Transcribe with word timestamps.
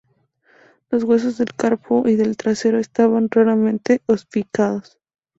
Los 0.89 1.03
huesos 1.03 1.37
del 1.37 1.53
carpo 1.55 2.07
y 2.07 2.15
del 2.15 2.35
tarso 2.35 2.69
estaban 2.77 3.27
raramente 3.29 4.01
osificados. 4.07 4.97